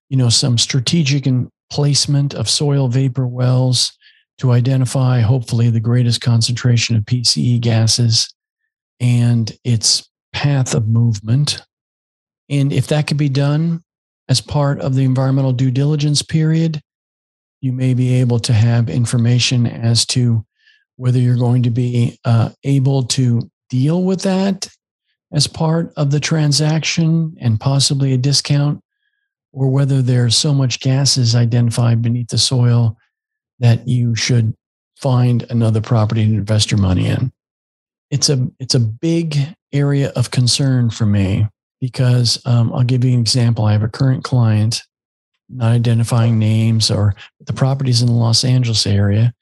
[0.08, 1.26] you know, some strategic
[1.70, 3.92] placement of soil vapor wells
[4.38, 8.32] to identify, hopefully, the greatest concentration of PCE gases
[8.98, 11.62] and its path of movement.
[12.48, 13.82] And if that could be done
[14.28, 16.80] as part of the environmental due diligence period,
[17.60, 20.44] you may be able to have information as to
[20.96, 24.68] whether you're going to be uh, able to deal with that
[25.32, 28.80] as part of the transaction and possibly a discount,
[29.52, 32.96] or whether there's so much gases identified beneath the soil
[33.58, 34.54] that you should
[34.96, 37.32] find another property to invest your money in.
[38.10, 39.36] It's a it's a big
[39.72, 41.46] area of concern for me
[41.80, 43.64] because um, I'll give you an example.
[43.64, 44.82] I have a current client,
[45.48, 49.32] not identifying names or the properties in the Los Angeles area.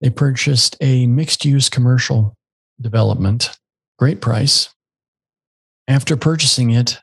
[0.00, 2.36] They purchased a mixed use commercial
[2.80, 3.50] development,
[3.98, 4.68] great price.
[5.86, 6.98] After purchasing it,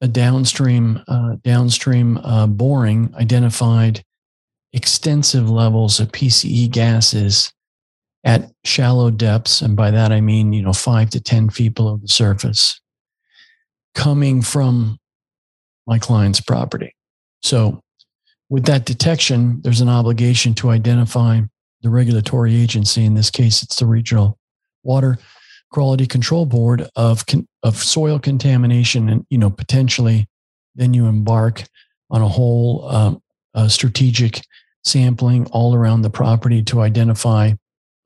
[0.00, 4.02] a downstream uh, downstream uh, boring identified
[4.72, 7.52] extensive levels of PCE gases
[8.24, 11.98] at shallow depths, and by that I mean you know five to ten feet below
[11.98, 12.80] the surface,
[13.94, 14.98] coming from
[15.86, 16.94] my client's property.
[17.42, 17.80] So,
[18.48, 21.40] with that detection, there's an obligation to identify
[21.82, 23.04] the regulatory agency.
[23.04, 24.38] In this case, it's the Regional
[24.82, 25.18] Water
[25.70, 27.24] Quality Control Board of
[27.62, 30.28] of soil contamination, and you know potentially,
[30.74, 31.64] then you embark
[32.10, 33.22] on a whole um,
[33.68, 34.42] strategic
[34.84, 37.52] sampling all around the property to identify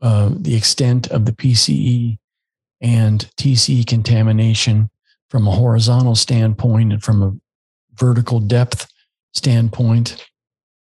[0.02, 2.18] uh, the extent of the PCE
[2.80, 4.90] and TCE contamination
[5.30, 7.32] from a horizontal standpoint and from a
[7.94, 8.86] vertical depth
[9.32, 10.24] standpoint.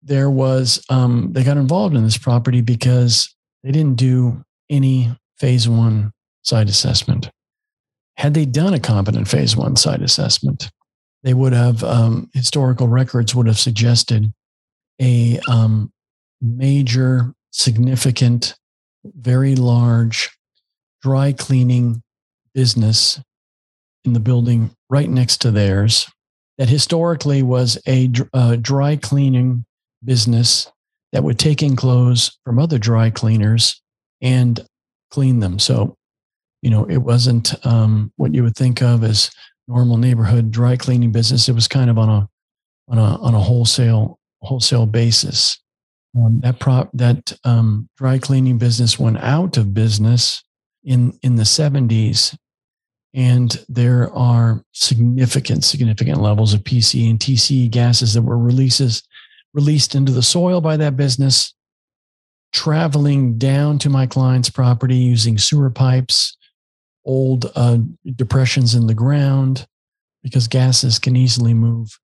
[0.03, 5.69] There was, um, they got involved in this property because they didn't do any phase
[5.69, 6.13] one
[6.43, 7.31] site assessment.
[8.17, 10.71] Had they done a competent phase one site assessment,
[11.23, 14.33] they would have, um, historical records would have suggested
[15.01, 15.93] a um,
[16.41, 18.55] major, significant,
[19.05, 20.31] very large
[21.03, 22.03] dry cleaning
[22.55, 23.21] business
[24.05, 26.11] in the building right next to theirs
[26.59, 29.65] that historically was a uh, dry cleaning
[30.05, 30.71] business
[31.13, 33.81] that would take in clothes from other dry cleaners
[34.21, 34.61] and
[35.11, 35.59] clean them.
[35.59, 35.97] So,
[36.63, 39.31] you know, it wasn't um, what you would think of as
[39.69, 41.49] normal neighborhood dry cleaning business.
[41.49, 42.29] It was kind of on a
[42.89, 45.59] on a on a wholesale wholesale basis.
[46.17, 50.43] Um, that prop that um, dry cleaning business went out of business
[50.83, 52.37] in in the 70s
[53.13, 59.03] and there are significant significant levels of pc and tce gases that were releases
[59.53, 61.55] released into the soil by that business
[62.53, 66.37] traveling down to my client's property using sewer pipes
[67.05, 67.79] old uh,
[68.17, 69.67] depressions in the ground
[70.23, 71.99] because gases can easily move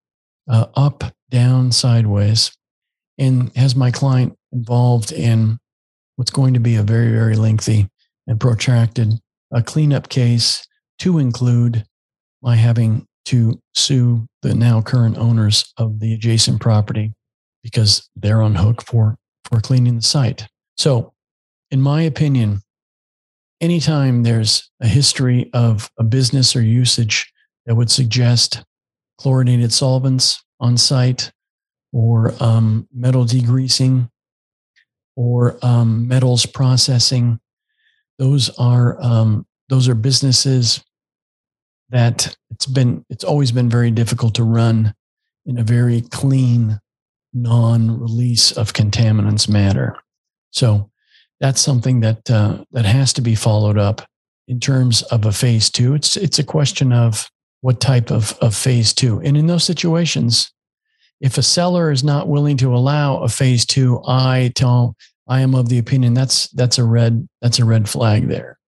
[0.48, 2.52] uh, up down sideways
[3.18, 5.58] and has my client involved in
[6.16, 7.88] what's going to be a very, very lengthy
[8.26, 9.14] and protracted
[9.52, 10.66] a cleanup case
[10.98, 11.84] to include
[12.42, 17.12] my having to sue the now current owners of the adjacent property
[17.62, 20.46] because they're on hook for for cleaning the site.
[20.76, 21.12] So,
[21.70, 22.62] in my opinion,
[23.60, 27.32] anytime there's a history of a business or usage
[27.66, 28.64] that would suggest
[29.18, 31.32] chlorinated solvents on site
[31.92, 34.10] or um, metal degreasing
[35.16, 37.40] or um, metals processing.
[38.18, 40.82] Those are um, those are businesses
[41.90, 44.94] that it's been it's always been very difficult to run
[45.44, 46.80] in a very clean,
[47.32, 49.96] non-release of contaminants matter.
[50.50, 50.90] So
[51.40, 54.02] that's something that uh, that has to be followed up
[54.48, 55.94] in terms of a phase two.
[55.94, 57.30] It's it's a question of
[57.60, 60.52] what type of, of phase two, and in those situations,
[61.20, 64.96] if a seller is not willing to allow a phase two, I tell
[65.28, 68.58] I am of the opinion that's that's a red that's a red flag there.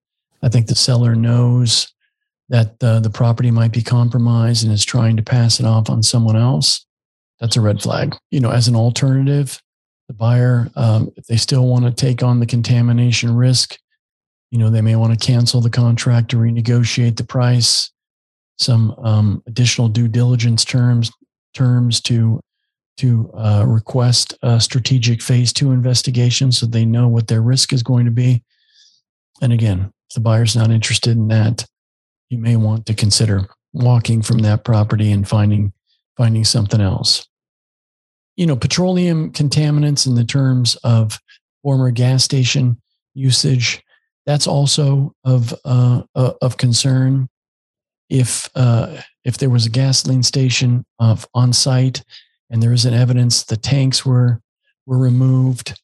[0.42, 1.92] I think the seller knows
[2.48, 6.02] that uh, the property might be compromised and is trying to pass it off on
[6.02, 6.86] someone else.
[7.40, 8.16] That's a red flag.
[8.30, 9.60] You know, as an alternative,
[10.08, 13.78] the buyer, um, if they still want to take on the contamination risk,
[14.50, 17.92] you know, they may want to cancel the contract or renegotiate the price,
[18.56, 21.10] some um, additional due diligence terms
[21.54, 22.40] terms to
[22.96, 27.82] to uh, request a strategic phase two investigation so they know what their risk is
[27.82, 28.42] going to be.
[29.40, 31.64] And again, if the buyer's not interested in that,
[32.28, 35.72] you may want to consider walking from that property and finding
[36.16, 37.27] finding something else.
[38.38, 41.18] You know, petroleum contaminants in the terms of
[41.64, 42.80] former gas station
[43.12, 43.82] usage,
[44.26, 47.28] that's also of uh, uh of concern.
[48.08, 52.04] If uh, if there was a gasoline station of on site
[52.48, 54.40] and there isn't evidence the tanks were
[54.86, 55.76] were removed,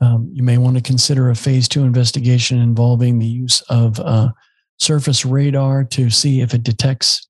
[0.00, 4.30] um, you may want to consider a phase two investigation involving the use of uh,
[4.78, 7.28] surface radar to see if it detects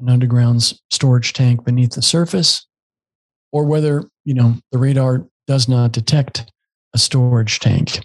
[0.00, 2.66] an underground storage tank beneath the surface,
[3.52, 6.50] or whether you know the radar does not detect
[6.94, 8.00] a storage tank.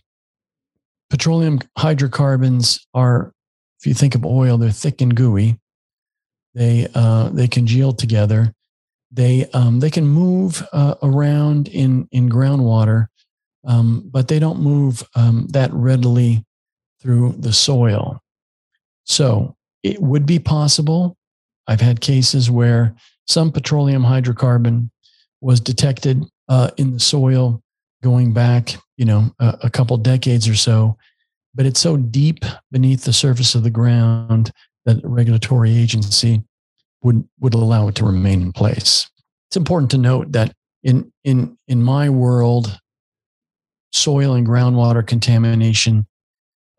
[1.10, 3.34] Petroleum hydrocarbons are,
[3.80, 5.60] if you think of oil, they're thick and gooey.
[6.56, 8.54] They uh, they congeal together.
[9.12, 13.08] They um, they can move uh, around in in groundwater,
[13.66, 16.46] um, but they don't move um, that readily
[17.02, 18.22] through the soil.
[19.04, 21.18] So it would be possible.
[21.68, 22.96] I've had cases where
[23.28, 24.90] some petroleum hydrocarbon
[25.44, 27.62] was detected uh, in the soil
[28.02, 30.98] going back, you know, a, a couple decades or so,
[31.54, 34.52] but it's so deep beneath the surface of the ground
[34.86, 36.42] that a regulatory agency
[37.04, 39.10] would would allow it to remain in place.
[39.50, 42.80] It's important to note that in in in my world,
[43.92, 46.08] soil and groundwater contamination,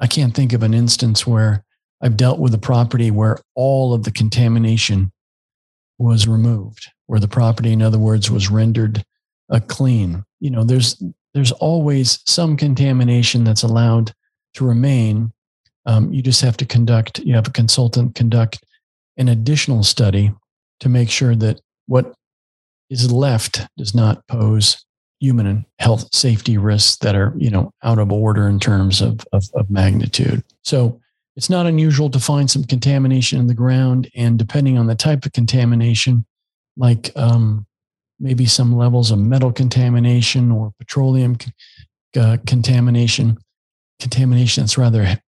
[0.01, 1.65] I can't think of an instance where
[2.03, 5.13] I've dealt with a property where all of the contamination
[5.99, 9.05] was removed, where the property, in other words, was rendered
[9.51, 10.25] uh, clean.
[10.41, 11.03] You know, there's
[11.35, 14.13] there's always some contamination that's allowed
[14.55, 15.33] to remain.
[15.87, 17.19] Um, you just have to conduct.
[17.19, 18.65] You have a consultant conduct
[19.17, 20.33] an additional study
[20.81, 22.15] to make sure that what
[22.91, 24.85] is left does not pose
[25.21, 29.45] human health safety risks that are you know out of order in terms of, of,
[29.55, 30.43] of magnitude.
[30.63, 31.01] So
[31.37, 35.25] it's not unusual to find some contamination in the ground, and depending on the type
[35.25, 36.25] of contamination,
[36.77, 37.67] like um,
[38.19, 41.37] maybe some levels of metal contamination or petroleum
[42.19, 43.39] uh, contamination,
[44.01, 45.21] contamination that's rather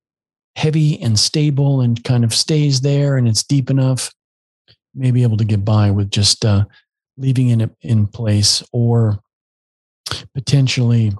[0.57, 4.12] heavy and stable and kind of stays there and it's deep enough,
[4.94, 6.64] may be able to get by with just uh,
[7.18, 9.18] leaving it in place or
[10.34, 11.12] potentially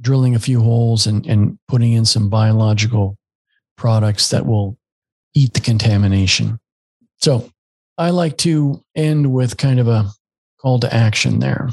[0.00, 3.16] drilling a few holes and, and putting in some biological
[3.76, 4.76] products that will
[5.34, 6.58] eat the contamination.
[7.18, 7.50] So
[7.98, 10.10] I like to end with kind of a
[10.60, 11.70] call to action there.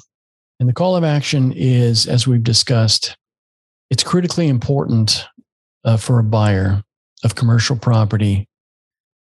[0.59, 3.17] And the call of action is, as we've discussed,
[3.89, 5.25] it's critically important
[5.83, 6.81] uh, for a buyer
[7.23, 8.47] of commercial property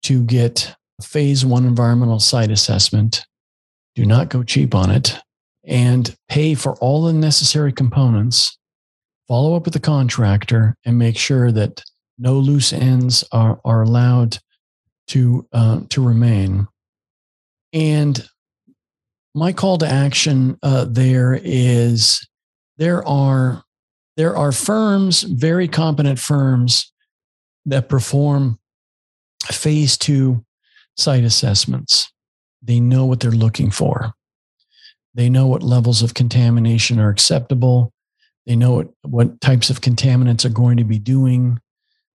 [0.03, 3.25] to get a phase one environmental site assessment.
[3.95, 5.17] Do not go cheap on it
[5.63, 8.57] and pay for all the necessary components.
[9.27, 11.83] Follow up with the contractor and make sure that
[12.19, 14.37] no loose ends are, are allowed
[15.07, 16.67] to, uh, to remain.
[17.73, 18.23] And
[19.35, 22.27] my call to action uh, there is
[22.77, 23.63] there are
[24.15, 26.91] there are firms, very competent firms,
[27.65, 28.59] that perform
[29.45, 30.45] phase two
[30.97, 32.11] site assessments.
[32.61, 34.13] They know what they're looking for.
[35.15, 37.91] They know what levels of contamination are acceptable.
[38.45, 41.59] They know what, what types of contaminants are going to be doing.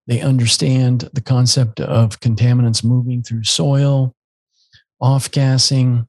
[0.06, 4.14] They understand the concept of contaminants moving through soil,
[5.00, 6.06] off gassing.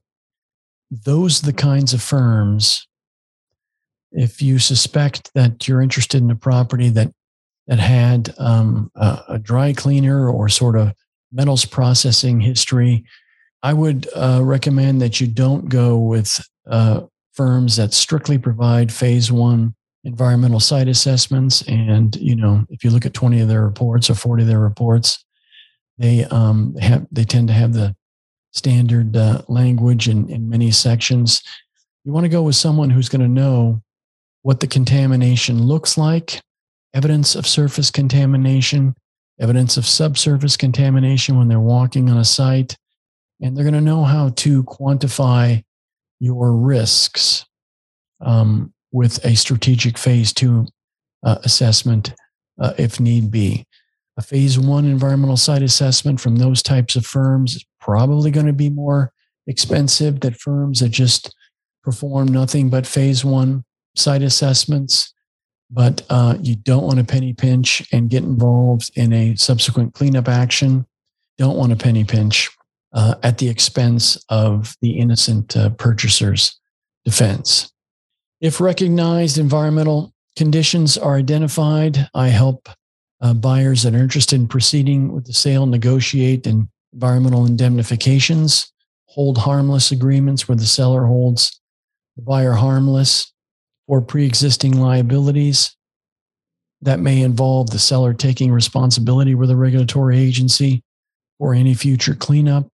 [0.90, 2.86] Those are the kinds of firms.
[4.12, 7.12] If you suspect that you're interested in a property that
[7.66, 10.92] that had um, a, a, dry cleaner or sort of
[11.30, 13.04] metals processing history,
[13.62, 19.30] I would uh, recommend that you don't go with uh, firms that strictly provide phase
[19.30, 19.74] one
[20.04, 21.62] environmental site assessments.
[21.62, 24.58] And, you know, if you look at 20 of their reports or 40 of their
[24.58, 25.24] reports,
[25.98, 27.94] they um, have they tend to have the
[28.52, 31.42] standard uh, language in, in many sections.
[32.04, 33.82] You want to go with someone who's going to know
[34.42, 36.40] what the contamination looks like,
[36.94, 38.94] evidence of surface contamination,
[39.38, 42.76] evidence of subsurface contamination when they're walking on a site,
[43.40, 45.62] and they're going to know how to quantify
[46.20, 47.46] your risks
[48.20, 50.66] um, with a strategic phase two
[51.22, 52.14] uh, assessment
[52.60, 53.64] uh, if need be.
[54.20, 58.52] A phase one environmental site assessment from those types of firms is probably going to
[58.52, 59.14] be more
[59.46, 61.34] expensive than firms that just
[61.82, 63.64] perform nothing but phase one
[63.96, 65.14] site assessments
[65.70, 70.28] but uh, you don't want to penny pinch and get involved in a subsequent cleanup
[70.28, 70.84] action.
[71.38, 72.50] Don't want to penny pinch
[72.92, 76.60] uh, at the expense of the innocent uh, purchaser's
[77.06, 77.72] defense.
[78.42, 82.68] If recognized environmental conditions are identified, I help
[83.20, 86.46] uh, buyers that are interested in proceeding with the sale negotiate
[86.92, 88.72] environmental indemnifications,
[89.06, 91.60] hold harmless agreements where the seller holds
[92.16, 93.32] the buyer harmless
[93.86, 95.76] or pre existing liabilities.
[96.82, 100.82] That may involve the seller taking responsibility with a regulatory agency
[101.38, 102.68] or any future cleanup.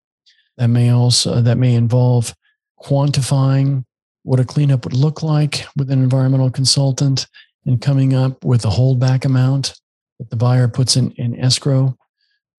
[0.59, 2.35] That may also that may involve
[2.83, 3.85] quantifying
[4.25, 7.27] what a cleanup would look like with an environmental consultant
[7.65, 9.75] and coming up with a holdback amount
[10.19, 11.97] that the buyer puts in, in escrow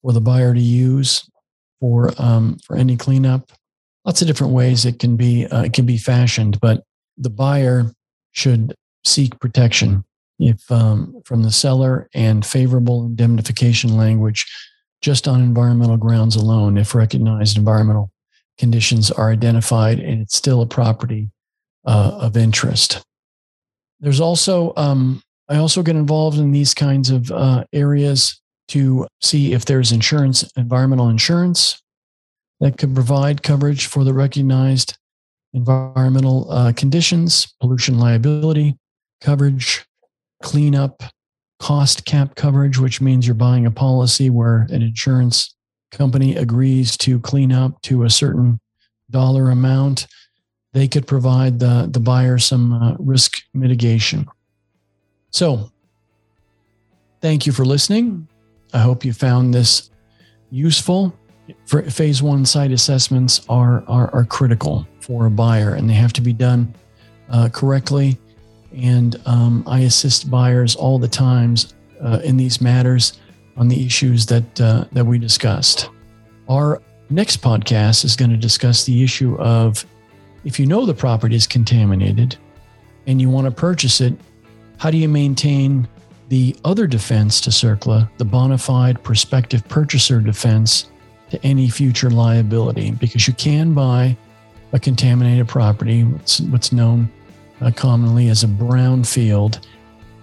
[0.02, 1.30] for the buyer to use
[1.80, 3.52] for um, for any cleanup.
[4.06, 6.84] Lots of different ways it can be uh, it can be fashioned, but
[7.18, 7.92] the buyer
[8.32, 10.04] should seek protection
[10.40, 14.46] if um, from the seller and favorable indemnification language
[15.02, 18.12] just on environmental grounds alone if recognized environmental
[18.58, 21.30] conditions are identified and it's still a property
[21.86, 23.06] uh, of interest
[24.00, 29.54] there's also um, i also get involved in these kinds of uh, areas to see
[29.54, 31.82] if there's insurance environmental insurance
[32.60, 34.98] that could provide coverage for the recognized
[35.54, 38.78] environmental uh, conditions pollution liability
[39.22, 39.86] coverage
[40.44, 41.04] cleanup
[41.60, 45.56] cost cap coverage, which means you're buying a policy where an insurance
[45.92, 48.60] company agrees to clean up to a certain
[49.10, 50.08] dollar amount.
[50.74, 54.28] They could provide the, the buyer some uh, risk mitigation.
[55.36, 55.70] So,
[57.20, 58.26] thank you for listening.
[58.74, 59.90] I hope you found this
[60.50, 61.14] useful.
[61.66, 66.14] For phase one site assessments are, are, are critical for a buyer and they have
[66.14, 66.74] to be done
[67.30, 68.18] uh, correctly
[68.74, 73.20] and um, I assist buyers all the times uh, in these matters
[73.58, 75.90] on the issues that uh, that we discussed.
[76.48, 79.86] Our next podcast is going to discuss the issue of
[80.46, 82.38] if you know the property is contaminated
[83.06, 84.14] and you want to purchase it,
[84.78, 85.88] how do you maintain
[86.30, 90.90] the other defense to CERCLA, the bona fide prospective purchaser defense
[91.30, 92.92] to any future liability?
[92.92, 94.18] Because you can buy
[94.74, 97.10] a contaminated property, what's, known
[97.62, 99.66] uh, commonly as a brown field,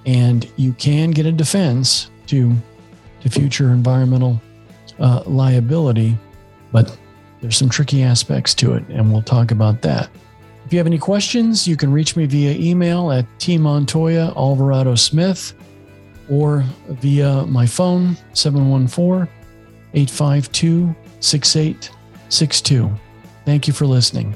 [0.05, 2.55] and you can get a defense to
[3.22, 4.40] to future environmental
[4.98, 6.18] uh, liability,
[6.72, 6.96] but
[7.40, 10.11] there's some tricky aspects to it, and we'll talk about that.
[10.72, 15.52] If you have any questions, you can reach me via email at tmontoya alvarado smith
[16.30, 19.28] or via my phone 714
[19.92, 22.90] 852 6862.
[23.44, 24.34] Thank you for listening.